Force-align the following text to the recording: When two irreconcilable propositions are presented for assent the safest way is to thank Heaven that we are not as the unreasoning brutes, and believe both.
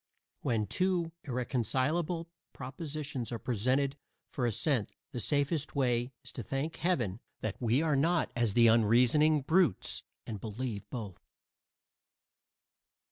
When 0.41 0.65
two 0.65 1.11
irreconcilable 1.25 2.27
propositions 2.53 3.31
are 3.31 3.37
presented 3.37 3.97
for 4.31 4.47
assent 4.47 4.91
the 5.11 5.19
safest 5.19 5.75
way 5.75 6.11
is 6.25 6.31
to 6.33 6.41
thank 6.41 6.77
Heaven 6.77 7.19
that 7.41 7.61
we 7.61 7.83
are 7.83 7.95
not 7.95 8.31
as 8.35 8.55
the 8.55 8.65
unreasoning 8.65 9.41
brutes, 9.41 10.01
and 10.25 10.41
believe 10.41 10.89
both. 10.89 11.19